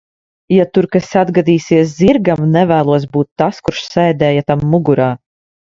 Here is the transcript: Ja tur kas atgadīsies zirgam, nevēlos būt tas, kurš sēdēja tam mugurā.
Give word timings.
Ja 0.53 0.63
tur 0.77 0.87
kas 0.95 1.09
atgadīsies 1.23 1.93
zirgam, 1.99 2.43
nevēlos 2.57 3.07
būt 3.13 3.31
tas, 3.45 3.63
kurš 3.69 3.85
sēdēja 3.93 4.51
tam 4.51 4.69
mugurā. 4.75 5.15